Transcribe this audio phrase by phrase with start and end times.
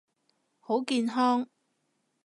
[0.57, 1.47] 好健康！